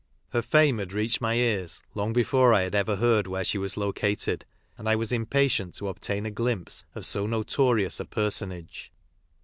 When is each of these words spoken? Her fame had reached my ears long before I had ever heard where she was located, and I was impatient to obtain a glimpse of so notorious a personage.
Her 0.29 0.41
fame 0.41 0.79
had 0.79 0.93
reached 0.93 1.21
my 1.21 1.35
ears 1.35 1.79
long 1.93 2.11
before 2.11 2.55
I 2.55 2.63
had 2.63 2.73
ever 2.73 2.95
heard 2.95 3.27
where 3.27 3.43
she 3.43 3.59
was 3.59 3.77
located, 3.77 4.45
and 4.75 4.89
I 4.89 4.95
was 4.95 5.11
impatient 5.11 5.75
to 5.75 5.89
obtain 5.89 6.25
a 6.25 6.31
glimpse 6.31 6.85
of 6.95 7.05
so 7.05 7.27
notorious 7.27 7.99
a 7.99 8.05
personage. 8.05 8.91